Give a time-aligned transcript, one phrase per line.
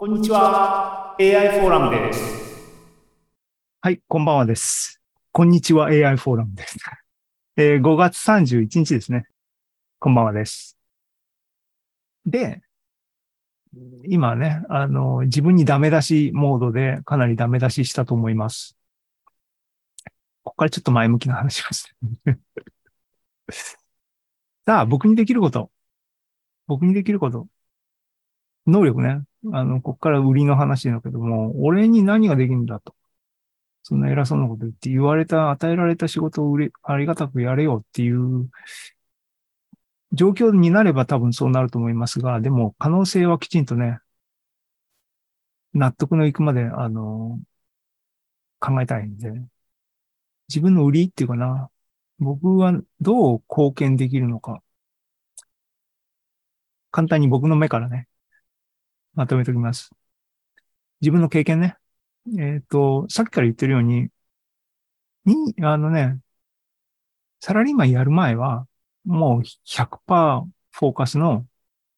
[0.00, 1.16] こんにちは。
[1.18, 2.22] AI フォーラムです。
[3.80, 5.02] はい、こんばんはです。
[5.32, 6.76] こんにちは AI フォーラムです。
[7.56, 9.26] えー5月31日ですね。
[9.98, 10.78] こんばんはです。
[12.24, 12.62] で、
[14.04, 18.76] 今ね、あの、自分にダメ出しモードでかなりダメ出ししたと思います。
[20.44, 21.92] ここからちょっと前向きな話をし
[22.24, 22.38] て。
[24.64, 25.72] さあ、僕にできること。
[26.68, 27.48] 僕にできること。
[28.64, 29.27] 能力ね。
[29.52, 32.94] あの、ここから売りの話だけども、俺に何ができるんだと。
[33.82, 38.50] そんな偉そうなこと言って言われた、与えられた仕事を売れありがたくやれよっていう
[40.12, 44.00] 状況になれば多分そうなると思いますが、でも可能性はきちんとね、
[45.72, 47.40] 納得のいくまで、あの、
[48.60, 49.32] 考えたいんで、
[50.48, 51.70] 自分の売りっていうかな、
[52.18, 54.62] 僕はどう貢献できるのか、
[56.90, 58.08] 簡単に僕の目からね、
[59.18, 59.90] まとめておきます。
[61.00, 61.76] 自分の経験ね。
[62.38, 64.10] えっ、と、さっきから言ってるように、
[65.24, 66.20] に、あのね、
[67.40, 68.68] サラリーマンやる前は、
[69.04, 71.44] もう100%フォーカスの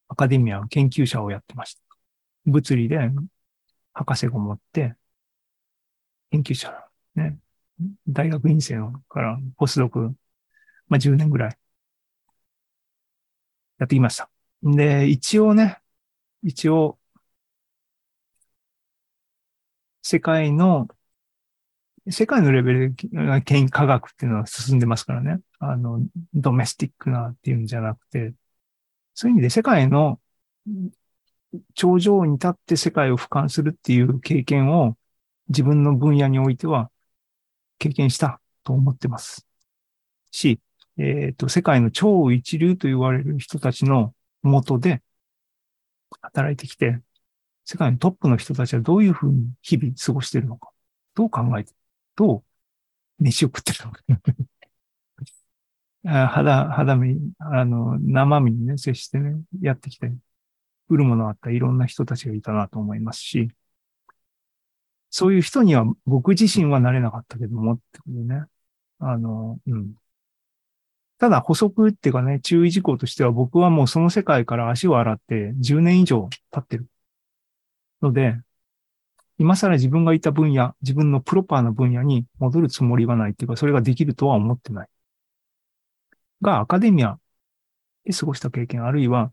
[0.09, 1.83] アカデミア、研究者をやってました。
[2.47, 3.11] 物理で
[3.93, 4.95] 博士号持って、
[6.31, 6.73] 研究者、
[7.17, 7.39] ね、
[8.09, 8.77] 大学院生
[9.11, 10.15] からポスドク、
[10.89, 11.59] まあ、10年ぐらい
[13.79, 14.31] やってきました。
[14.63, 15.83] で、一応ね、
[16.43, 17.00] 一応、
[20.03, 20.89] 世界の、
[22.09, 25.41] 世界のレベルで研科学っていうのは進んでますからね。
[25.59, 26.01] あの、
[26.35, 28.35] ドメスティックなっていうんじゃなくて、
[29.15, 30.21] そういう意味で世界の
[31.75, 34.97] 頂上に立って世界を俯瞰するっていう経験を
[35.49, 36.91] 自分の分野においては
[37.79, 39.47] 経験したと思ってます。
[40.31, 40.61] し、
[40.97, 45.03] えっ、と、世界の超一流と言われる人たちの下で
[46.23, 47.01] 働いてきて、
[47.65, 50.71] 世界のトップの人たちはどういうふうに日々過ごしているのか、
[51.15, 51.73] どう考えて、
[52.17, 52.45] どう
[53.23, 54.03] 飯を食ってるのか。
[56.07, 60.13] あ肌、肌身、あの、生身にね、接してね、やってきて、
[60.89, 63.51] 売るものあったいろんな人たちがいたなと思いますし、
[65.11, 68.45] そういう人には僕自身はなれなかったけども、ってことね。
[69.01, 69.95] あの、うん。
[71.19, 76.87] ただ補足っていうかね、注意事項としては僕はもうその世界から足を洗って10年以上経ってる。
[78.03, 78.41] ので、
[79.39, 84.89] 今更自分がいた分野、自分のプロパーな分野に戻るつもりはないっていうか、それができるとは思ってない。
[86.43, 87.19] が、アカデミア
[88.05, 89.33] で過ごした経験、あるいは、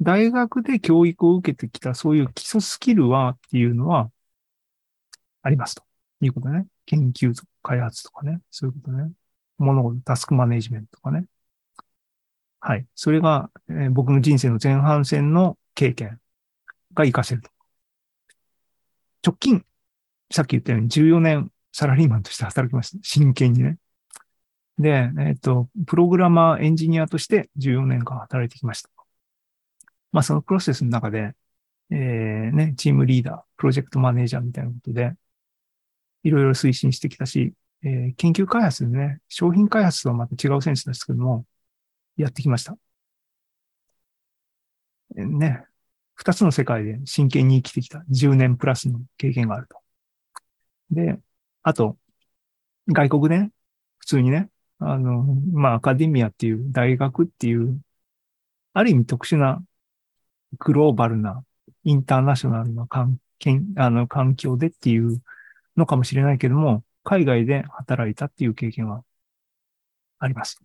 [0.00, 4.10] 大学で教育を受けてきたそういう基礎スキルはっていうのは、
[5.42, 5.84] ありますと
[6.20, 6.66] いうことね。
[6.86, 8.40] 研究とか開発とかね。
[8.50, 9.12] そういうことね。
[9.58, 11.26] 物事、タスクマネジメントとかね。
[12.60, 12.86] はい。
[12.94, 16.20] それが、えー僕の人生の前半戦の経験
[16.94, 17.50] が活かせると。
[19.26, 19.64] 直近、
[20.30, 22.98] さっき言ったように14年サラリーマンとして働きました。
[23.02, 23.78] 真剣にね。
[24.78, 28.90] で、えっ、と、プログラマー、エンジニアとして14年間働いてきました。
[30.12, 31.34] まあ、そのプロセスの中で、
[31.90, 35.12] えー、ね、チームリーダー、プロジェクトマネージャーみたいなことで、
[36.22, 41.46] いろいろ推進してきたし、えー研究開発でね、商品開発とはまた違うセンスですけども、
[42.16, 42.76] やってきました。
[45.14, 45.64] ね、
[46.16, 49.78] 二つの世界で真剣に生きてきた10年プラスの経験があると。
[50.90, 51.18] で、
[51.62, 51.96] あと、
[52.88, 53.52] 外国でね、
[53.98, 57.80] 普通にね、あの、まあ、アカデミアっていう大学っていう、
[58.72, 59.62] ある意味特殊な
[60.58, 61.44] グローバルな
[61.84, 65.22] インターナショナルな環境あの環境でっていう
[65.76, 69.04] のかもしれないけども、海外で働いたっていう経験は
[70.18, 70.60] あります。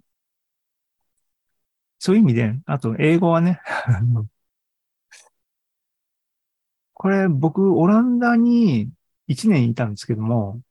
[2.00, 3.60] そういう意味で、あと英語はね、
[7.02, 8.92] これ僕、オランダに
[9.28, 10.62] 1年いたんですけども、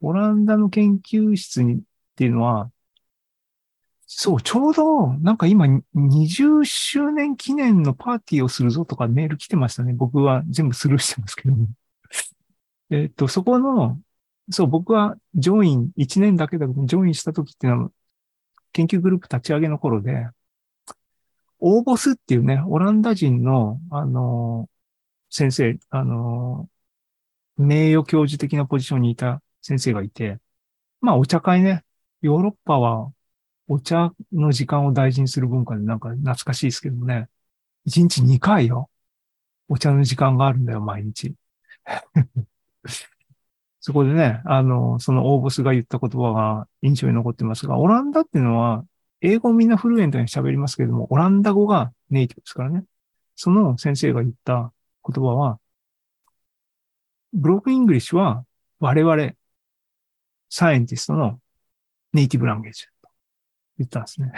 [0.00, 1.80] オランダの研究室にっ
[2.14, 2.70] ていうのは、
[4.06, 5.66] そう、ちょうど、なんか今、
[5.96, 9.92] 20周年記念のパーティーをするぞとかメール来てましたね。
[9.92, 11.66] 僕は全部スルーしてますけども。
[12.90, 14.00] えっと、そこの、
[14.50, 17.90] そう、僕はジョイン、1年だけだけど、ジョインした時っていうのは、
[18.72, 20.28] 研究グループ立ち上げの頃で、
[21.58, 24.68] オーボスっていうね、オランダ人の、あの、
[25.32, 26.68] 先生、あの、
[27.56, 30.38] 名誉教授的なポジションにいた先生がいて、
[31.00, 31.84] まあ、お茶会ね、
[32.22, 33.12] ヨーロッパは
[33.68, 37.28] お茶の時間を大事にする文化でなんか懐かしいですけどもね、
[37.86, 38.90] 1日2回よ。
[39.68, 41.34] お茶の時間があるんだよ、毎日。
[43.80, 48.84] そこでね、あの、そのオーボスが言った言葉が印象に残ってますが、オランダっていうのは、
[49.22, 52.84] 英語みんな fluent に喋りますけれども、オランダ語がネイティブですからね。
[53.34, 54.72] その先生が言った
[55.06, 55.58] 言葉は、
[57.32, 58.44] broken English は
[58.78, 59.32] 我々、
[60.50, 61.40] scientist の
[62.12, 62.88] native language と
[63.78, 64.32] 言ったんですね。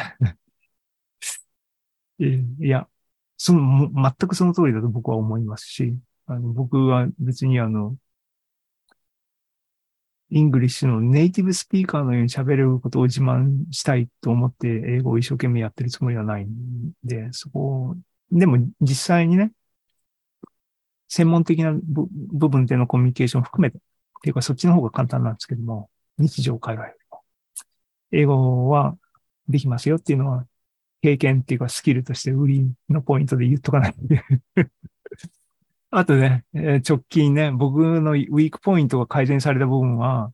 [2.61, 2.89] いや、
[3.37, 7.97] その、全くその通りだと僕は思いますし、あの僕は別にあの、
[10.31, 17.97] English の native speaker のように喋れることを自慢したいと思って英語を一生懸命やってるつもりはないんで、そこ、
[18.33, 19.53] でも実際にね、
[21.15, 23.81] 専門的な部分でのコミュニケーションを含めて、っ
[24.21, 25.89] ていうかそっちの方が簡単なんですけども、
[26.19, 27.21] 日常会話よりも。
[28.11, 28.97] 英語は
[29.49, 30.45] できますよっていうのは、
[31.03, 34.25] 経験っていうかスキルとして売りのポイントで言っとかないんで
[35.93, 40.33] あとね、直近ね、僕のウィークポイントが改善された部分は、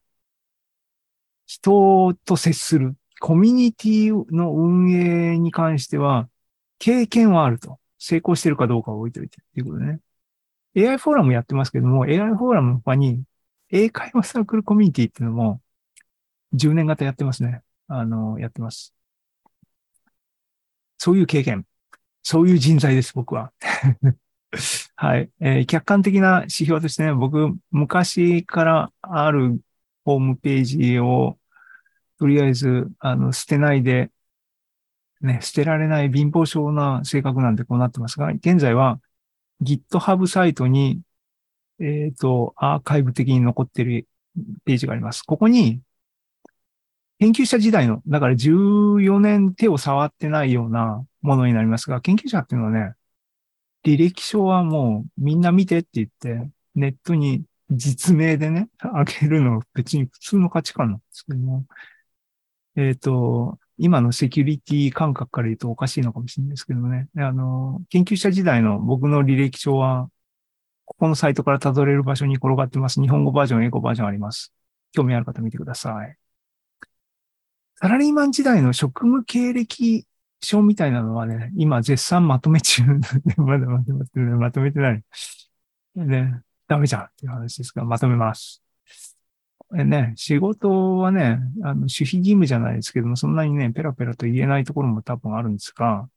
[1.44, 6.30] 人と接する、コミュニティの運営に関しては、
[6.78, 7.78] 経験はあると。
[7.98, 10.00] 成功してるかどうかを置いといてっていうことね。
[10.76, 13.24] AI フォーラムやってますけども、AI フォーラムの他に、
[13.70, 15.60] 英会話サークルコミュニティっていうのも、
[16.52, 17.62] 10年型やってますね。
[17.88, 18.94] あの、やってます。
[20.98, 21.66] そういう経験。
[22.22, 23.52] そういう人材です、僕は。
[24.96, 25.66] はい、えー。
[25.66, 29.60] 客観的な指標としてね、僕、昔からある
[30.04, 31.38] ホームページを、
[32.18, 34.10] とりあえず、あの、捨てないで、
[35.20, 39.00] ね、捨てられない貧乏症な性格なんでこうなってますが、現在は
[39.62, 41.00] GitHub サイトに、
[41.80, 44.06] えっ、ー、と、アーカイブ的に残ってる
[44.64, 45.22] ページがあります。
[45.22, 45.80] ここに、
[47.18, 52.94] 研究者時代の、だから14年手を触ってないようなものになりますが、研究者っていうのはね、
[53.84, 61.66] 履歴書はもうみんな見てって言って、ネットに実名でね、あげるの別に普通の価値観なんですけども、
[62.76, 67.08] えっ、ー、と、今のセキュリティ感覚から言うとおかしいのかもしれないですけどね。
[67.16, 70.10] あの、研究者時代の僕の履歴書は、
[70.84, 73.00] ここのサイトから辿れる場所に転がってます。
[73.00, 74.52] 日本語バージョン、英語バージョンあります。
[74.92, 76.16] 興味ある方見てください。
[77.76, 80.06] サラリーマン時代の職務経歴
[80.42, 84.34] 書みたいなのはね、今絶賛まとめ中でまだまとめてない。
[84.34, 85.02] まとめてない。
[85.94, 88.62] ね、ダメじゃんっていう話ですが、まとめます。
[89.72, 96.08] ね、仕事はね、あの、守秘義務じゃないですけども、そんなにね、ペラペラと言えないところも多分あるんですが、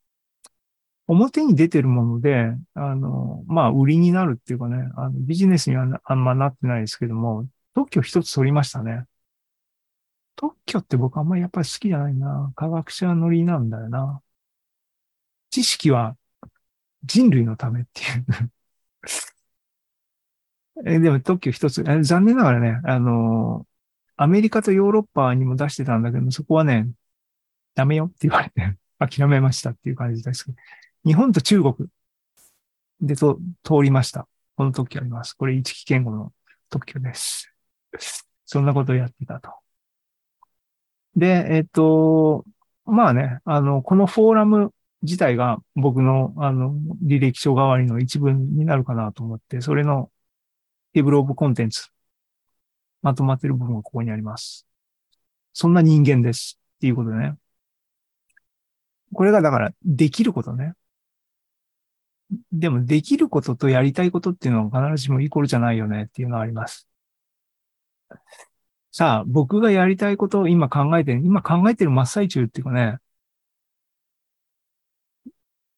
[1.08, 9.06] 表に出てるもので、あの、まあ、売りになるっていうかね、あのビジネスにはあんまなってないですけども、特許一つ取りましたね。
[10.36, 12.52] 特許って僕あんまりやっぱり好きじゃないな。
[12.56, 14.22] 科学者乗りなんだよな。
[15.50, 16.18] 知識は
[17.04, 18.52] 人類のためっていう
[20.86, 23.68] えでも特許一つ、残念ながらね、あの、
[24.16, 26.90] アメリカとヨーロッパにも出してたんだけど、そこはね、
[27.76, 30.58] ダメよって言われて、 諦めましたっていう感じですけど、
[31.06, 31.76] 日本と中国
[33.02, 34.28] でと通りました。
[34.56, 35.34] この特許あります。
[35.34, 36.32] これ一期言語の
[36.70, 37.52] 特許です。
[38.46, 39.52] そんなことをやってたと。
[41.16, 42.46] で、えっと、
[42.86, 50.10] まあね、あの、このフォーラム自体が僕の、あの、履歴書代わりの一文になるかなと思って、それの
[50.94, 51.90] テーブルオブコンテンツ、
[53.02, 54.68] まとまってる部分がここにあります。
[55.54, 56.60] そんな人間です。
[56.78, 57.36] っていうことね。
[59.14, 60.74] これがだから、できることね。
[62.52, 66.88] でも、できることとやりたいことっていうのは必ずしもイコールじゃないよねっていうのはあります。
[68.92, 72.98] さあ、僕がやりたいことを今考えて、今考えてる真っ最中っていうかね、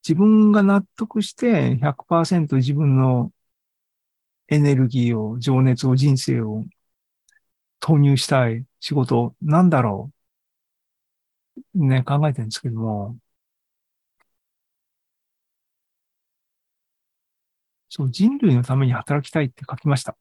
[0.06, 3.32] 自分が納得して100%自分の
[4.48, 6.64] エネルギーを、情熱を、人生を
[7.80, 10.12] 投入したい仕事、なんだろ
[11.74, 13.16] うね、考えてるんですけども、
[17.88, 20.16] そう、人類のために働きたいって書きました。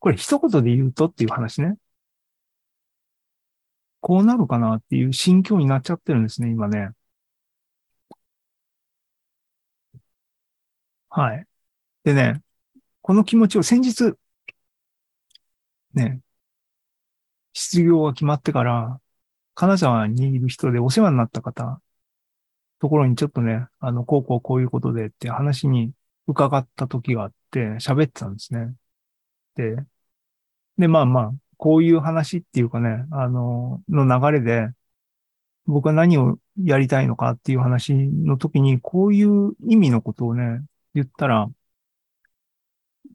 [0.00, 1.78] これ一言で言うとっていう話ね。
[4.00, 6.90] こうなるかなっていう心境になっちゃってるんですね、今ね。
[11.08, 11.46] はい。
[12.04, 12.42] でね、
[13.10, 14.14] この気持ちを先日、
[15.94, 16.20] ね、
[17.52, 19.00] 失業が決まってから、
[19.56, 21.82] 金沢にいる人でお世話になった方、
[22.78, 25.92] ところにちょっとね、あの、こうこうこういうことでって話に
[26.28, 28.76] 伺った時があって、喋ってたんですね。
[29.56, 29.74] で、
[30.78, 34.68] で、まあまあ、こういう話っていうかね、あの、の流れで、
[35.66, 40.62] 僕は何をやりたいのかっていう話の時に、こういう意味のことをね、
[40.94, 41.50] 言ったら、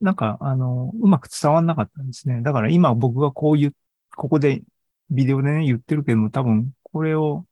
[0.01, 2.41] なんか、あの、うまく伝わんなかったんですね。
[2.41, 3.75] だから今僕がこういう、
[4.15, 4.61] ここで
[5.09, 7.45] ビデオでね、言ってるけども、多分これを、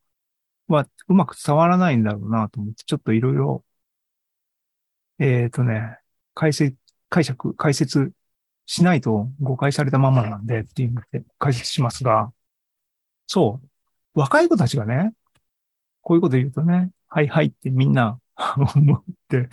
[0.68, 3.66] はうまく伝わらないんだろうなと思って、ちょっといろいろ、
[5.20, 6.00] えっ、ー、とね、
[6.34, 6.78] 解説、
[7.10, 8.12] 解釈、解説
[8.66, 12.34] しないと誤解されたままなんでっていうので解説しますが、
[13.28, 13.70] そう、
[14.20, 15.14] 若い子たちがね、
[16.02, 18.20] こういうこと言うとね、はいはいってみんな
[18.76, 19.50] 思って、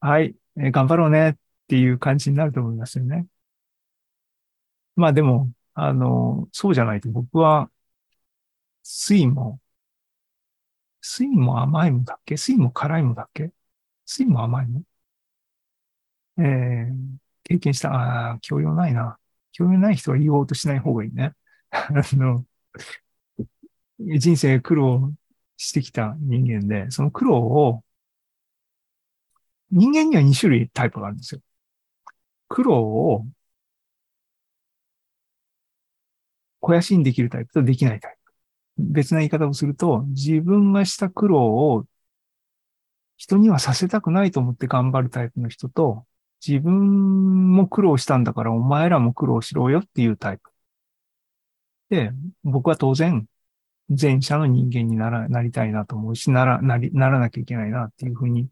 [0.00, 1.36] はい、え頑張ろうね
[1.72, 3.26] ていう感じになると思いますよね。
[4.96, 7.70] まあでも、あの、そうじゃないと僕は、
[8.84, 9.60] 水も、
[11.02, 12.36] 水も甘いもだっけ？
[12.36, 13.52] 水も辛いもだっけ？
[14.06, 14.82] 水も甘いも？
[16.38, 16.94] えー、
[17.44, 19.18] 経験した、ああ、教養ないな。
[19.52, 21.34] 教養ない人は言おうとしない方がいいね。
[21.70, 22.46] あの、
[23.98, 25.12] 人生苦労
[25.56, 27.82] してきた人間で、その苦労を、
[29.72, 31.40] 人間には2種類タイプがあるんですよ。
[32.52, 33.24] 苦労を
[36.60, 38.32] 肥やしにできるタイプとできないタイプ。
[38.78, 41.86] 別な言い方をすると、自分がした苦労を
[43.16, 46.06] 人にはさせたくないと思って頑張るタイプの人と、
[46.46, 50.50] 自分も苦労したんだからお前らも苦労しろよっていうタイプ。
[51.88, 52.10] で、
[52.44, 53.26] 僕は当然、
[53.88, 58.48] 前者の人間になら、なりたいなと思うし、なら、なり、ならなきゃいけないなっていうふうに、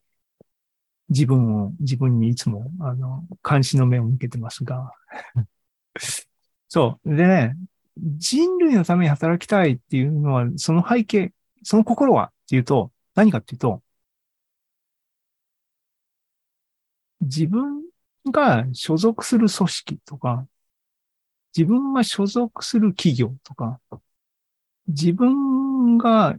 [1.10, 4.92] 自分を、自分にいつも、あの、監視の目を向けてますが。
[6.68, 7.16] そう。
[7.16, 7.56] でね、
[7.96, 13.82] 人類のために働きたいっていうのは、その背景、その心はっていうと、何かっていうと、
[17.20, 17.82] 自分
[18.30, 20.46] が所属する組織とか、
[21.56, 23.80] 自分が所属する企業とか、
[24.86, 26.36] 自分が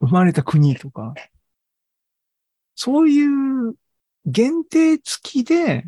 [0.00, 1.14] 生まれた国とか、
[2.74, 3.45] そういう
[4.26, 5.84] 限定付きで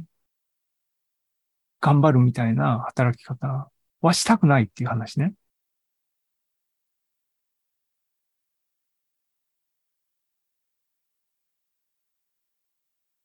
[1.80, 5.34] 頑張るみたいな働き方はしたくないっていう話ね。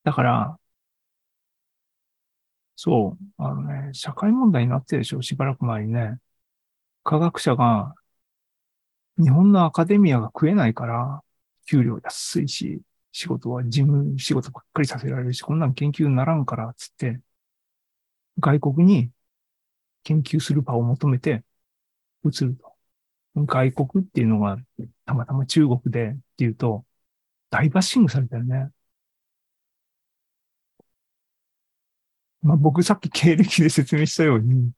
[0.04, 0.58] だから、
[2.76, 6.18] そう、あのね、社会問題になってるでしょ、しばらく前にね。
[7.04, 7.94] 科学者が、
[9.18, 11.22] 日本のアカデミアが食えないから、
[11.66, 12.80] 給料安いし、
[13.14, 17.20] 仕事は事務仕事ばっかりさせられるし、こんなん研究にならんから、つって、
[18.40, 19.10] 外国に
[20.04, 21.44] 研究する場を求めて
[22.24, 22.74] 移ると。
[23.46, 24.58] 外国っていうのが
[25.06, 26.84] たまたま中国でっていうと、
[27.50, 28.70] 大バッシングされたよね。
[32.42, 34.72] まあ僕さっき経歴で説明したように、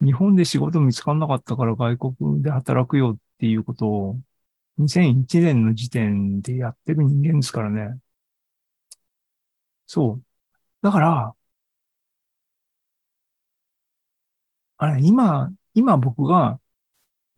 [0.00, 4.20] 日本で仕事見つかんなかったから外国で働くよっていうことを
[4.78, 7.98] 2001年の時点でやってる人間ですからね。
[9.86, 10.24] そう。
[10.82, 11.36] だから、
[14.78, 16.60] あれ、今、今僕が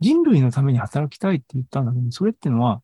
[0.00, 2.82] 人類のために働きたいって言ったんだけど、それってのは、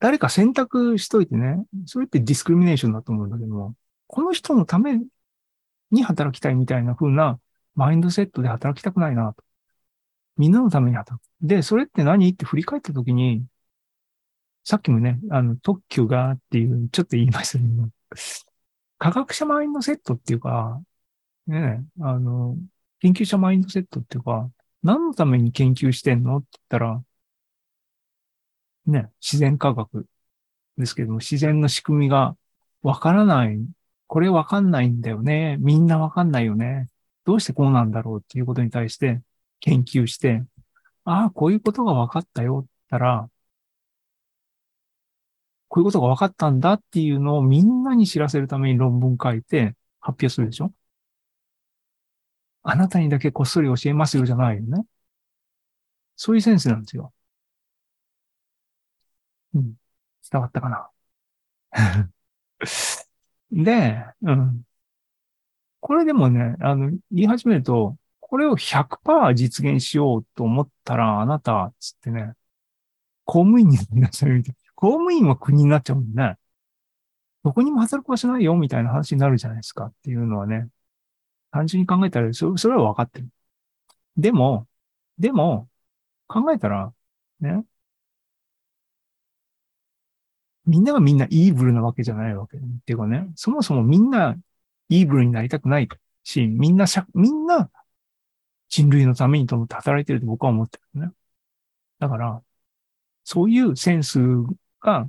[0.00, 3.74] 誰か選択しといてね、それってディスクリミネーションだと思うんだけども、
[4.08, 5.00] この人のため
[5.90, 7.40] に働きたいみたいな風な
[7.74, 9.44] マインドセットで働きたくないなと。
[10.36, 11.26] みんなのために働く。
[11.40, 12.28] で、それって何？
[12.30, 13.44] って振り返ったときに、
[14.64, 17.88] さっきもね、あの、特許がっていう、ちょっと言いましたけど、
[18.98, 20.80] 科学者マインドセットっていうか、
[21.46, 22.56] ね、あの、
[23.00, 24.48] 研究者マインドセットっていうか、
[24.82, 27.02] 何のために研究してんのって言ったら、
[28.86, 30.06] ね、自然科学
[30.78, 32.36] ですけども、自然の仕組みが
[32.82, 33.58] わからない。
[34.06, 35.56] これわかんないんだよね。
[35.60, 36.88] みんなわかんないよね。
[37.24, 39.20] どうしてこうなんだろうっていうことに対して
[39.60, 40.42] 研究して、
[41.04, 43.28] ああ、こういうことが分かったよったら、
[45.68, 50.72] こういうことが分かったんだっていうのをみんなに知らせるために論文書いて発表するでしょ？
[52.64, 54.84] あなたにだけこっそり教えますよじゃないよね。
[56.16, 57.12] そういうセンスなんですよ。
[59.54, 59.74] うん。
[60.30, 60.88] 伝わったかな？
[63.50, 64.64] で、うん。
[65.82, 72.34] これでもね、あの、言い始めると、これを100%実現しようと思ったら、あなた、つってね、
[73.24, 76.38] 公務員になっちゃうみたいな公務員は国になっちゃうんでね。
[77.44, 80.68] どこにも働く場所ないよ、みたいな話になるじゃないですかっていうのはね。
[81.52, 83.28] 単純に考えたら、そそれは分かってる。
[84.16, 84.68] でも、
[85.18, 85.68] でも、
[86.28, 86.94] 考えたら、
[87.40, 87.64] ね。
[90.66, 92.56] みんながみんなイーブルなわけじゃないわけ。
[92.58, 94.36] っていうかね、そもそもみんな
[94.92, 95.88] イーブルになりたくない
[96.24, 97.70] し、みんなしゃ、みんな
[98.68, 101.12] 人類のためにと思って働いてると僕は思ってるね。
[101.98, 102.42] だから、
[103.24, 104.18] そういうセンス
[104.80, 105.08] が、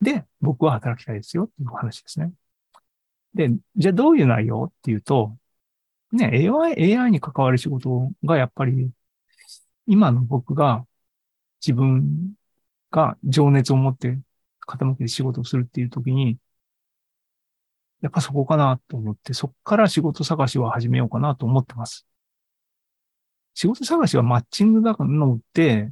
[0.00, 2.32] で、僕は働きたいですよっていう話ですね。
[3.34, 5.36] で、じゃあどういう内容っていうと、
[6.12, 8.90] ね、AI、AI に関わる仕事がやっぱり、
[9.86, 10.86] 今の僕が
[11.60, 12.34] 自分
[12.90, 14.18] が情熱を持って
[14.66, 16.38] 傾けて仕事をするっていう時に、
[18.00, 22.06] やっぱそこかなと思って、そこから仕事探しを始めようかなと思ってます。
[23.54, 25.90] 仕事探しはマッチングだのって、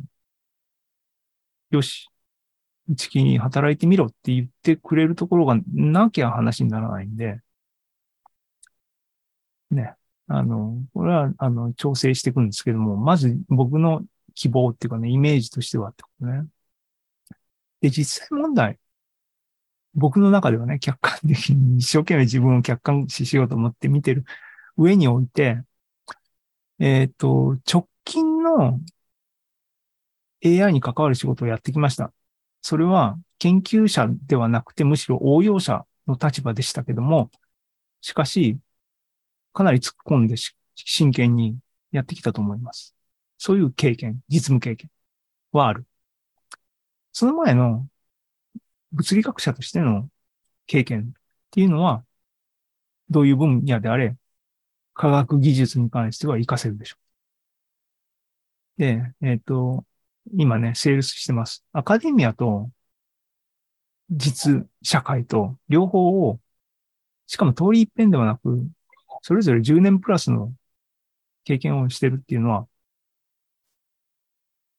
[1.70, 2.08] よし、
[2.88, 7.40] 一気に働いてみろって言ってくれるところがなきゃ話にならないんで、
[9.70, 9.94] ね。
[10.28, 14.02] あの、これは、あの、調整していくんですけども、まず僕の
[14.34, 16.46] 希望っていうかね、イメージとしてはってことね。
[17.80, 18.78] で、実際問題。
[19.94, 24.24] 僕の中ではね、客観的に一生懸命自分を客観視しようと思って見てる
[24.76, 25.62] 上において、
[26.78, 28.80] えっ、と、直近の
[30.44, 32.12] AI に関わる仕事をやってきました。
[32.62, 37.30] それは研究者ではなくて、むしろ応用者の立場でしたけども、
[38.00, 38.58] しかし、
[39.52, 40.36] かなり突っ込んで
[40.74, 41.58] 真剣に
[41.92, 42.94] やってきたと思います。
[43.38, 44.90] そういう経験、実務経験
[45.52, 45.86] はある。
[47.12, 47.86] その前の
[48.92, 50.08] 物理学者としての
[50.66, 52.04] 経験っていうのは、
[53.10, 54.16] どういう分野であれ、
[54.94, 56.96] 科学技術に関しては活かせるでしょ
[58.78, 58.80] う。
[58.80, 59.84] で、えっ、と、
[60.34, 61.64] 今ね、セールスしてます。
[61.72, 62.70] アカデミアと
[64.10, 66.40] 実社会と両方を、
[67.26, 68.66] しかも通り一遍ではなく、
[69.22, 70.54] それぞれ10年プラスの
[71.44, 72.68] 経験をしてるっていうのは、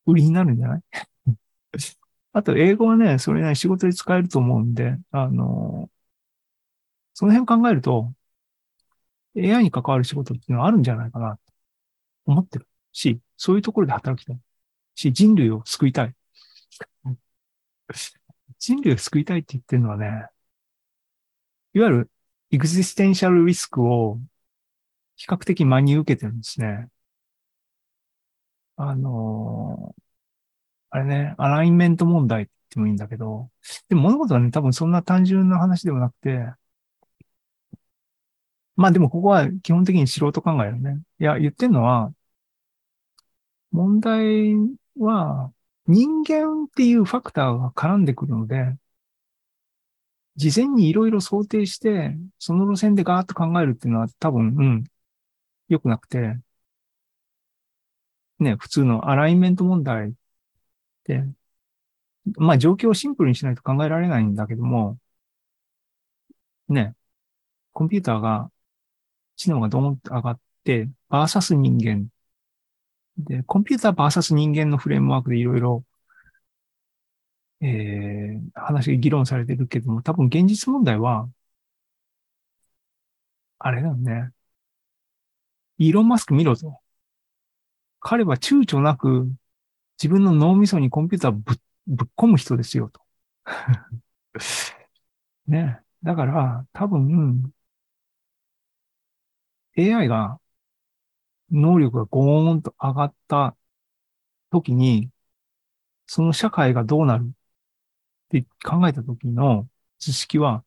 [0.06, 0.82] 売りになるんじゃない？
[2.34, 5.90] あと、英語はね、それね、仕事で使えると思うんで、あの、
[7.14, 8.14] その辺考えると、
[9.36, 11.42] AI に関わる仕事っていうのはあるんじゃないかな、と
[12.28, 14.40] 思ってるし、そういうところで働きたい。
[14.96, 16.16] し、人類を救いたい。
[18.60, 20.28] 人類を救いたいって言ってるのはね、
[21.74, 22.12] いわゆる
[22.52, 24.20] エグジステンシャルリスクを
[25.18, 26.90] 比較的真に受けてるんですね。
[28.78, 30.09] あのー
[30.92, 33.52] あれね、アラインメント問題って言ってもいいんだけど、
[33.90, 36.54] でも物事はね、多分そんな単純な話ではなくて、
[38.76, 41.02] まあでもここは基本的に素人考えるね。
[41.20, 42.14] いや、言ってるのは、
[43.72, 44.56] 問題
[44.98, 45.52] は
[45.88, 48.78] 人間っていうファクターが絡んでくるので、
[50.36, 54.84] 事前にいろいろ想定して、その路線でガーッと考えるっていうのは多分、うん、
[55.70, 56.40] 良くなくて、
[58.40, 60.14] ね、普通のアライメント問題、
[62.38, 64.98] まあ状況をシンプルにしないと考えられないんだけども、
[66.70, 66.96] ね、
[67.74, 68.52] コンピューターが、
[69.38, 72.10] 知能がドーンと上がって、バーサス人間。
[73.18, 75.86] で、コンピューターバーサス人間のフレームワークでいろいろ、
[77.62, 81.30] えー、話議論されてるけども、多分現実問題は、
[83.60, 84.32] あれだよね。
[85.80, 86.80] イーロン・マスク見ろと。
[88.00, 89.32] 彼は躊躇なく
[90.02, 91.58] 自分の脳みそにコンピューターぶっ
[91.88, 93.02] ぶっ込む人ですよと。
[95.48, 95.82] ね。
[96.04, 97.54] だから、多分、
[99.76, 100.40] AI が
[101.52, 103.56] 能力がゴーンと上がった
[104.52, 105.12] 時に、
[106.08, 107.32] その社会がどうなるっ
[108.30, 110.64] て考えた時の知識は、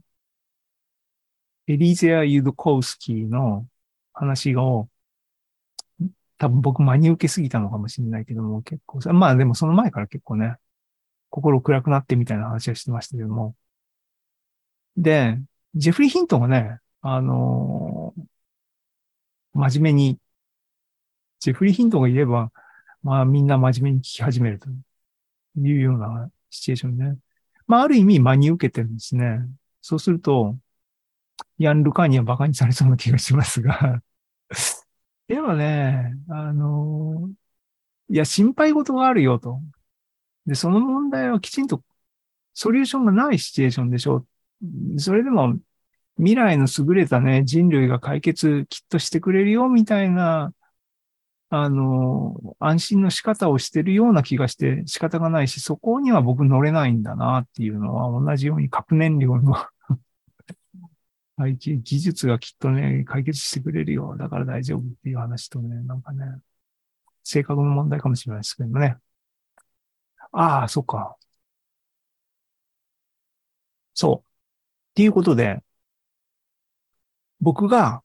[1.67, 3.67] エリーゼア・ユドコウスキーの
[4.13, 4.89] 話を、
[6.37, 10.57] 多分僕真に受けすぎたのかもしれないけども、結構、まあでもその前から結構ね、
[11.29, 13.55] 心暗くなってみたいな話はしてましたけども。
[14.97, 15.39] で、
[15.75, 18.23] ジェフリー・ヒントがね、あのー
[19.53, 20.19] 真面目に、
[21.39, 22.51] ジェフリー・ヒントがいれば、
[23.03, 24.67] まあみんな真面目に聞き始めると
[25.57, 27.17] いうようなシチュエーションね。
[27.67, 29.39] まあある意味真に受けてるんですね。
[29.81, 30.57] そうすると、
[31.57, 34.01] ヤン・ルカーには馬鹿にされそうな気がしますが。
[35.27, 37.29] でもね、あの、
[38.09, 39.61] いや、心配事があるよと。
[40.45, 41.83] で、その問題はきちんと
[42.53, 44.25] ソリューションがないシチュエーションでしょ
[44.95, 44.99] う。
[44.99, 45.55] それでも
[46.17, 50.53] 未来の優れたね、人類が解決きっとしてくれるよみたいな、
[51.55, 59.53] あの、安心の仕方をしてるような気がして仕方がないし、そこには僕乗れないんだなっていうのは同じように核燃料の、
[61.37, 64.17] 技術がきっとね、解決してくれるよ。
[64.17, 66.25] だから大丈夫っていう話とね、なんかね、
[67.23, 68.97] 性格の問題かもしれないですけどね。
[70.31, 71.17] ああ、そっか。
[73.93, 74.27] そう。
[74.91, 75.63] っていうことで、
[77.39, 78.03] 僕が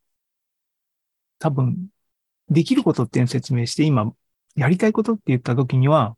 [1.38, 1.88] 多分
[2.50, 4.12] できることっていうのを説明して、今
[4.56, 6.16] やりたいことって言った時には、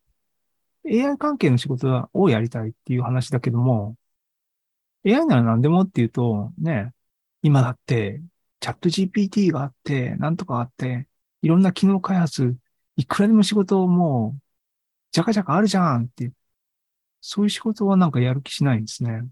[0.86, 3.96] AI 関係の仕事をやりたいっていう話だけども、
[5.04, 6.92] AI なら何でもっていうと、ね、
[7.42, 8.22] 今だって、
[8.60, 11.08] チャット GPT があって、なんとかあって、
[11.42, 12.56] いろんな機能開発、
[12.96, 14.42] いくらでも仕事をもう、
[15.12, 16.32] じゃかじゃかあるじゃんって、
[17.22, 19.28] そういう仕事はなんかやる気しないんですね。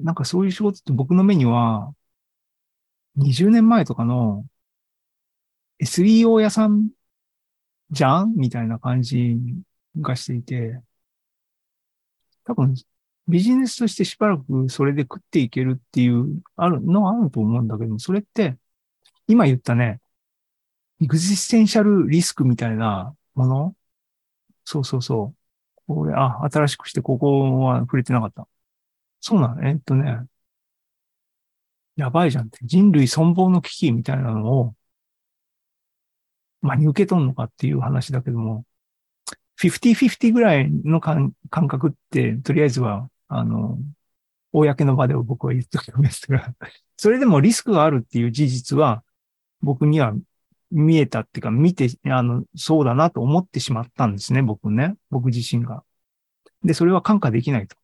[0.00, 1.92] なんかそういう仕事って僕の目には、
[3.16, 4.44] 20年前とかの
[5.80, 6.90] SEO 屋さん
[7.90, 9.36] じゃんみたいな感じ
[10.00, 10.80] がしていて、
[12.44, 12.74] 多分
[13.26, 18.56] ビジネスとしてしばらくそれで食っていけるっていう、あるのはあると思うんだけども、それって、
[19.26, 20.00] 今言ったね、
[21.02, 23.76] エグジステンシャルリスクみたいなもの？
[24.64, 25.82] そうそうそう。
[25.86, 28.48] これ、あ、新しくしてここは触れてなかった。
[29.20, 29.68] そうなの？
[29.68, 30.18] えっとね、
[31.98, 32.58] やばいじゃんって。
[32.62, 34.74] 人類存亡の危機みたいなのを、
[36.62, 38.64] 真に受け取るのかっていう話だけども、
[39.60, 43.78] 50-50ぐらいの感覚って、とりあえずは、あの、
[44.52, 46.54] 公の場で僕は言っておきますが、
[46.96, 49.02] それでもリスクがあるっていう事実は、
[49.60, 50.14] 僕には
[50.70, 54.94] 見えたっていうか、見て、あの、そうだなと思ってしまったんですね、僕ね。
[55.10, 55.82] 僕自身が。
[56.62, 57.76] で、それは感化できないと。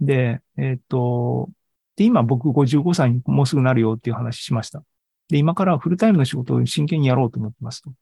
[0.00, 1.50] で、えっ、ー、と、
[1.96, 4.82] で、今僕55歳にもうすぐなるよっていう話しました。
[5.28, 7.92] で、今からフルタイムの仕事を真剣にやろうと思ってますと。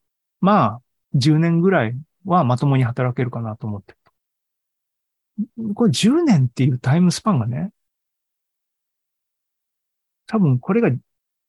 [0.41, 0.83] まあ、
[1.15, 3.99] 10年ぐらいはまともに働けるかなと思ってる
[5.75, 7.73] これ10年っていうタイムスパンがね、
[10.27, 10.91] 多分これが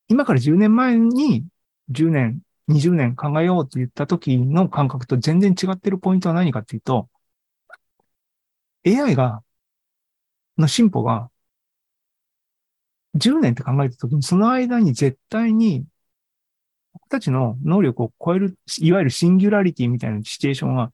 [0.08, 1.46] 今から10年前に
[1.90, 7.10] 10年、20年考えようと言った時の感覚と全然違ってるポイントは何かっていうと、
[8.86, 9.44] AI が、
[10.58, 11.30] の進歩が
[13.16, 15.86] 10年って考えたときに、その間に絶対に、
[16.94, 20.92] 僕たちの能力を超える、いわゆるシンギュラリティみたいなシチュエーションは、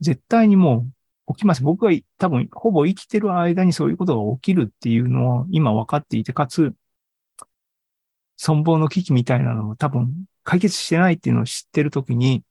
[0.00, 0.86] 絶対にも
[1.26, 1.62] う起きます。
[1.62, 6.74] 僕は多分、ほぼ生きてる間にそういうことが起きるっていうのを今分かっていて、かつ、
[8.38, 12.44] 存亡の危機みたいなのも多分解決してないっていうのを知ってるときに、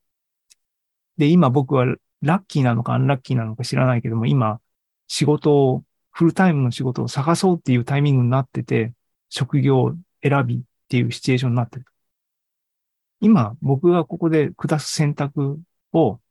[1.17, 1.85] で、今僕は
[2.21, 4.59] ラッキーなのかアンラッキーなのか知らないけども、今、
[5.07, 5.83] 仕事を
[6.15, 8.93] フルタイムの仕事を探そうっていうタイミングになってて、
[9.28, 11.86] 職業を選びっていうシチュエーションになってる。
[13.19, 15.60] 今、僕がここで下す選択
[15.91, 16.21] を、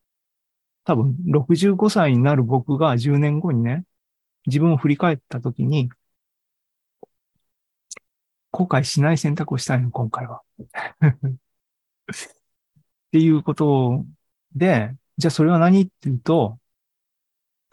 [0.85, 3.85] 多分65歳になる僕が10年後にね、
[4.47, 5.91] 自分を振り返った時に、
[8.53, 10.41] 後悔しない選択をしたいの、今回は。
[11.01, 11.39] っ
[13.13, 14.05] ていうこと
[14.55, 16.59] で、じゃあそれは何っていうと、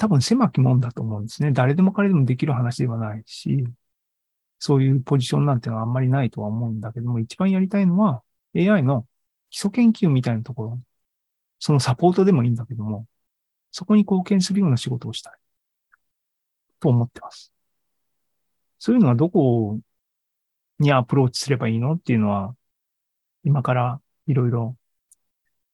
[0.01, 1.51] 多分狭きもんだと思うんですね。
[1.51, 3.63] 誰でも彼でもできる話ではないし、
[4.57, 8.23] そういうポジションなんてのはあんまりないとは思うんだけども、一番やりたいのは
[8.55, 9.05] AI の
[9.51, 10.79] 基礎研究みたいなところ、
[11.59, 13.05] そのサポートでもいいんだけども、
[13.69, 15.33] そこに貢献するような仕事をしたい。
[16.79, 17.53] と思ってます。
[18.79, 19.79] そういうのはどこ
[20.79, 22.55] にアプローチすればいいのっていうのは、
[23.43, 24.75] 今からいろいろ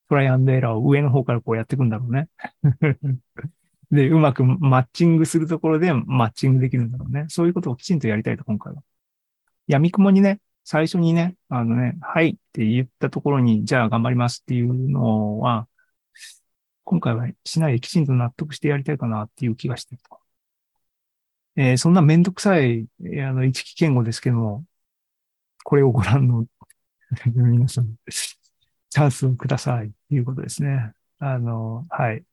[0.09, 2.27] トライアンドエラーを上の方からこうやっていくんだろうね。
[3.91, 7.25] で、うまくマッチングするところでマッチングできるんだろうね。
[7.29, 8.83] そういうことをきちんとやりたいと、今回は。
[9.67, 15.67] 闇雲にね、最初にね、あのね、はいって言ったところに、じゃあ頑張りますっていうのは、
[16.83, 20.19] 今回はしないできちんと納得してやりたいかなっていう気がしてると。
[21.57, 24.65] えー、そんなめんどくさい、あの、一期言語ですけども、
[25.63, 26.45] これをご覧の
[27.33, 30.93] 皆さん、チャンスをくださいということですね。
[31.19, 32.23] あの、はい。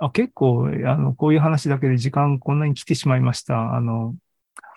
[0.00, 3.74] あ、結構、あの、こういう話だけで時間こんなに来てしまいました。
[3.74, 4.14] あの、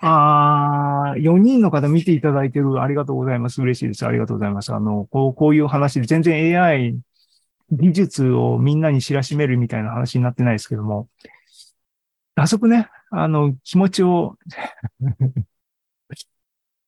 [0.02, 2.82] あ4人の方見ていただいてる。
[2.82, 3.62] ありがとうございます。
[3.62, 4.06] 嬉しいです。
[4.06, 4.74] ありがとうございます。
[4.74, 7.00] あの、こう、こういう話で全然 AI
[7.72, 11.08] 技術をみんなに知らしめるみたいな話になってないですけども、
[12.36, 14.38] 早速ね、あの、気持ちを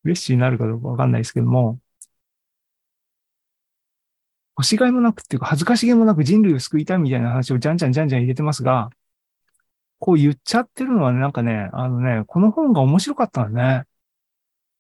[0.04, 1.80] 嬉しいになるかどうかわかんないですけども、
[4.58, 8.90] 欲しがいもなくっていうか、恥ずかしげもなく人類を救いたいみたいな話をじゃんじゃんじゃんじゃん入れてますが、
[10.00, 13.86] こう言っちゃってるのはね、なんかね、あのね、この本が面白かったんだね。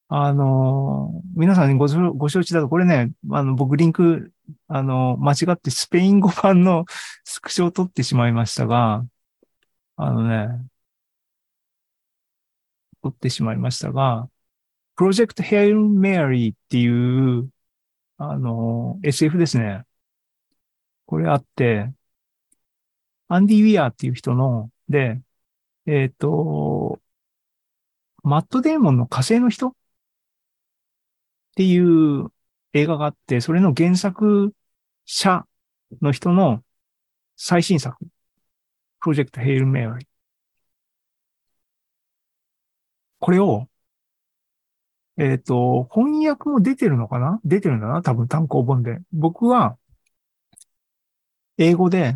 [0.07, 4.31] あの、皆さんにごご承知だと、これね、あの、僕リンク、
[4.67, 6.85] あの、間違ってスペイン語版の
[7.25, 9.05] スクショを取ってしまいましたが、
[9.97, 10.67] あのね、
[13.01, 14.29] 取ってしまいましたが、
[14.95, 16.87] プロジェクトヘイルメアリーってい
[17.39, 17.49] う、
[18.17, 19.85] あの、SF ですね。
[21.05, 21.93] これあって、
[23.27, 25.21] アンディ・ウィアーっていう人の、で、
[25.87, 27.01] えっ、と、
[28.23, 29.69] マット・デーモンの火星の人？
[29.69, 29.73] っ
[31.55, 32.31] ていう
[32.73, 34.53] 映画があって、それの原作
[35.05, 35.45] 者
[36.01, 36.63] の人の
[37.37, 37.97] 最新作、
[38.99, 40.07] プロジェクトヘイルメアリー。
[43.19, 43.67] これを、
[45.17, 47.39] えっ、と、翻訳も出てるのかな？
[47.45, 48.01] 出てるんだな？
[48.01, 48.99] 多分単行本で。
[49.13, 49.77] 僕は、
[51.57, 52.15] 英語で、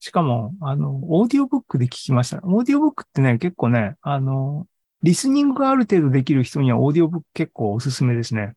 [0.00, 2.40] しかも、あの、オーディオブックで聞きました。
[2.42, 4.66] オーディオブックってね、結構ね、あの、
[5.02, 8.54] リスニングがある程度できる人にはオーディオブック結構おすすめですね。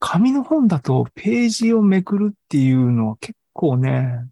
[0.00, 4.26] 紙の本だとページをめくるっていうのは結構ね、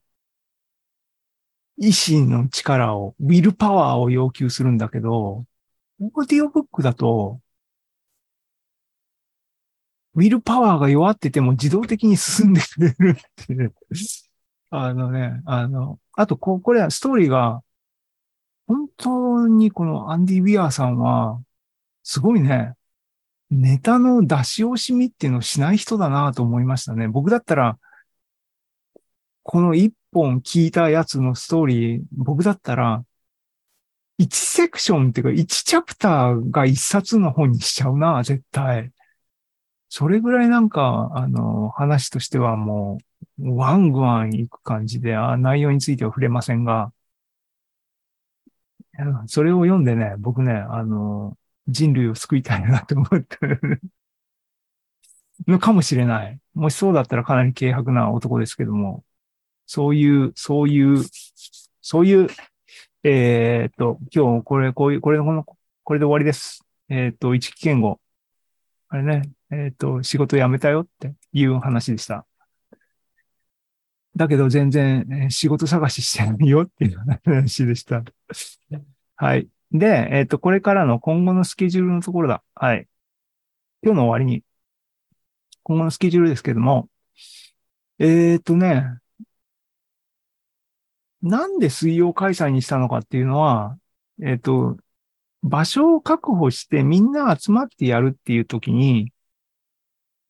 [1.77, 5.45] 意志の力を、ウィルパワーを要求するんだけど、
[6.01, 7.41] オーディオブックだと、
[10.19, 13.73] ウィルパワーが弱ってても自動的に進んでくれるっていう。
[14.71, 17.63] あのね、あの、あとこ、これはストーリーが、
[18.67, 21.41] 本当にこのアンディ・ウィアーさんは、
[22.03, 22.75] すごいね、
[23.51, 27.07] ネタの出し惜しみっていうのをしない人だなと思いましたね。
[27.07, 27.79] 僕だったら、
[29.45, 33.05] この一本聞いたやつのストーリー、僕だったら、
[34.19, 38.91] 1セクションっていうか、1チャプターが1冊の本にしちゃうな、絶対。
[39.89, 42.99] それぐらいなんか、あの、話としてはも
[43.39, 46.93] う、ワングワン行く感じで、あ内容については触れませんが、
[49.27, 51.37] それを読んでね、僕ね、あの、
[51.69, 53.81] 人類を救いたいなと思ってる
[55.47, 56.41] のかもしれない。
[56.55, 59.05] もしそうだったらかなり軽薄な男ですけども、
[59.67, 61.05] そういう、そういう、
[61.83, 62.29] そういう、
[63.05, 65.45] えーっと、今日これ、こういう、これ、この、
[65.85, 66.65] これで終わりです。
[66.89, 68.01] えーっと、一期健吾。
[68.89, 72.27] あれね、えっ、と、仕事辞めたよっていう話でした。
[74.17, 78.03] だけど全然、えー仕事探ししてないよっていう話でした。
[79.17, 79.49] はい。
[79.73, 82.43] で、えっ、と、これからの今後のスケジュールのところだ。
[82.55, 82.89] はい。
[83.83, 84.45] 今日の終わりに、
[85.63, 86.89] 今後のスケジュールですけども、
[87.99, 88.99] えっ、とね、
[91.23, 93.79] なんで水曜開催にしたのかっていうのは、
[94.23, 94.77] えっ、と、
[95.43, 99.13] 場所を確保してみんな集まってやるっていう時に、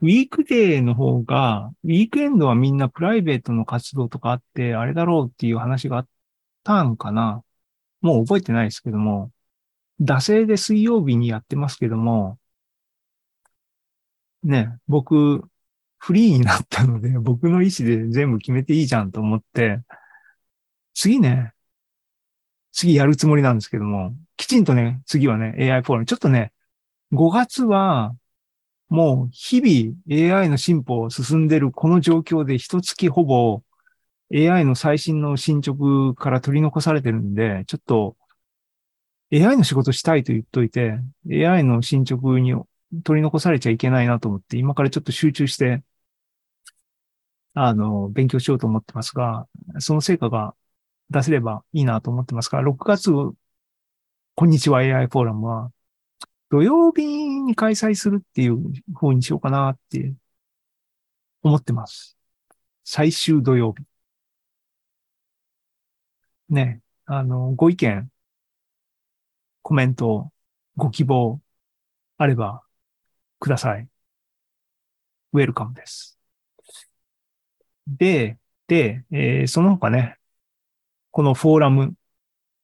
[0.00, 6.08] ウィークデーの方が、ウィークエンドはみんなプライベートの活動とかあって、あれだろうっていう話があっ
[6.64, 7.44] たんかな。
[8.00, 9.32] もう覚えてないですけども、
[10.00, 12.38] 惰性で水曜日にやってますけども、
[14.42, 15.42] ね、僕、
[15.98, 19.82] フリーになったので、僕の意思で全部決めていいじゃんと思って、
[20.94, 21.52] 次ね、
[22.72, 26.06] 次やるつもりなんですけども、きちんとね、次はね、AI フォーラム。
[26.06, 26.52] ちょっとね、
[27.12, 28.14] 5月は、
[28.88, 33.62] もう日々 AI の進歩を進んでるこの状況で一月ほぼ
[34.33, 38.16] AI の最新の進捗から取り残されてるんで、ちょっと
[39.33, 40.98] AI の仕事したいと言っといて、
[41.31, 42.55] AI の進捗に
[43.05, 45.83] 取り残されちゃいけないなと思って、今からちょっと集中して、
[47.55, 49.48] あの、勉強しようと思ってますが、
[49.81, 50.55] その成果が
[51.11, 53.37] 出せればいいなと思ってますから、6月、こ
[54.46, 55.72] んにちは AI フォーラムは、
[56.50, 58.58] 土曜日に開催するっていう
[58.94, 60.14] 方にしようかなって
[61.42, 62.16] 思ってます。
[62.84, 63.84] 最終土曜日。
[66.48, 68.11] ね、あの、ご意見、
[69.62, 70.32] コメント、
[70.76, 71.40] ご希望
[72.18, 72.64] あれば
[73.40, 73.88] ください。
[75.32, 76.18] ウェルカムです。
[77.87, 80.16] で、で、えーその他ね、
[81.12, 81.94] このフォーラム、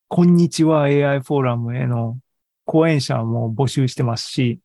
[0.08, 2.20] こんにちは AI フォーラムへの
[2.64, 4.60] 講演者も募集してますし、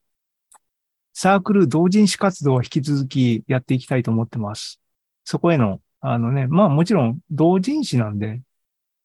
[1.14, 4.80] サークル同人誌活動は引き続きやっていきたいと思ってます。
[5.26, 8.42] そこへの、あのね、まあもちろん同人誌なんで、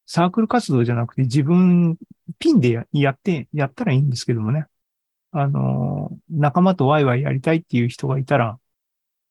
[0.07, 1.96] サークル活動じゃなくて自分
[2.38, 4.66] ピンでややって、やったらいいんですけどもね。
[5.33, 8.59] あの、仲間とワイワイやりたいっていう人がいたら、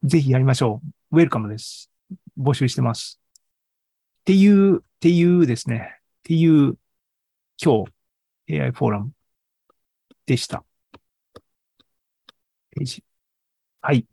[0.04, 1.18] ぜひやりましょう。
[1.18, 1.90] ウェルカムです。
[2.38, 3.22] 募集してます。
[4.22, 5.96] っていう、っていうですね。
[5.98, 6.78] っていう、
[7.64, 7.86] 今
[8.48, 9.12] 日、AI フォーラム
[10.26, 10.64] でした。
[12.72, 13.04] ページ。
[13.82, 14.08] はい。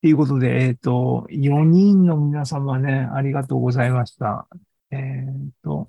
[0.00, 4.48] ということで、えっ、と、4人の皆様ね、ありがとうございました。
[4.90, 5.88] えっ、と、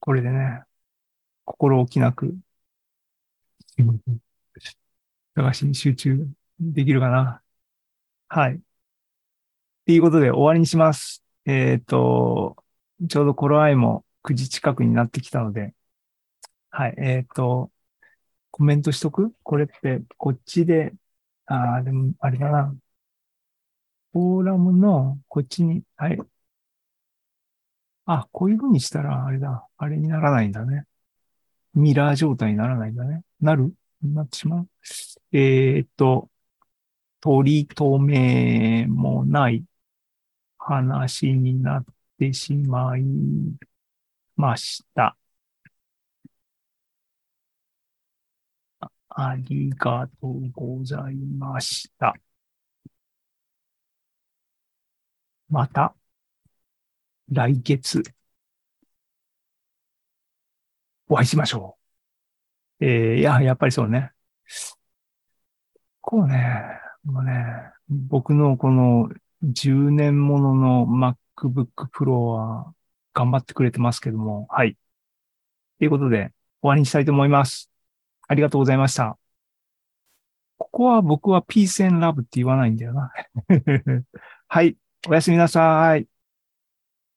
[0.00, 0.62] これでね、
[1.44, 2.36] 心置きなく、
[5.34, 6.28] 探しに集中
[6.60, 7.42] できるかな。
[8.28, 8.56] はい。
[8.56, 8.60] っ
[9.86, 11.24] ていうことで終わりにします。
[11.44, 12.63] えっ、と、
[13.08, 15.74] ちょうど頃合いも9時近くになってきたので、
[16.70, 17.70] はい、えっ、と、
[18.50, 19.32] コメントしとく？
[19.42, 20.94] これって、こっちで、
[21.46, 22.74] ああ、でも、あれだな。
[24.12, 26.18] フォーラムの、こっちに、はい。
[28.06, 29.66] あ、こういう風にしたら、あれだ。
[29.76, 30.84] あれにならないんだね。
[31.74, 33.22] ミラー状態にならないんだね。
[33.40, 33.74] なる？
[34.02, 34.68] なってしまう？
[35.32, 36.30] えーっと、
[37.20, 39.64] 取り留めもない
[40.58, 41.84] 話になっ
[42.18, 43.02] てしまい
[44.36, 45.16] ました。
[49.08, 52.14] ありがとうございました。
[55.48, 55.94] また、
[57.28, 58.02] 来月、
[61.08, 61.76] お会いしましょ
[62.80, 62.84] う。
[62.86, 64.12] えーいや、やっぱりそうね。
[66.00, 66.62] こうね、
[67.04, 67.32] もうね、
[67.88, 69.08] 僕のこの
[69.42, 70.86] 10年ものの
[71.36, 72.74] MacBook Pro は
[73.12, 74.76] 頑張ってくれてますけども、はい。
[75.78, 77.70] ということで、終わりにしたいと思います。
[78.28, 79.18] ありがとうございました。
[80.58, 83.12] ここは僕は Peace and Love って言わないんだよな。
[84.48, 84.76] はい。
[85.08, 86.06] おやすみなさい。